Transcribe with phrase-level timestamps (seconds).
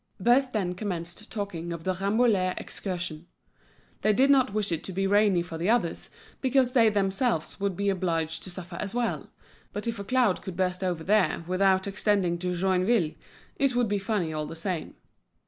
[0.19, 3.27] Both then commenced talking of the Rambouillet excursion.
[4.01, 6.09] They did not wish it to be rainy for the others,
[6.41, 9.29] because they themselves would be obliged to suffer as well;
[9.73, 13.13] but if a cloud could burst over there without extending to Joinville,
[13.57, 14.95] it would be funny all the same.